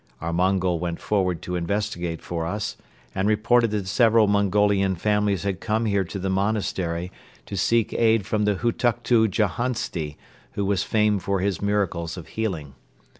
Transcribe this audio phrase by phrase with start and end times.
[0.19, 2.75] Our Mongol went forward to investigate for us
[3.13, 7.11] and reported that several Mongolian families had come here to the monastery
[7.45, 10.17] to seek aid from the Hutuktu Jahansti
[10.53, 12.73] who was famed for his miracles of healing.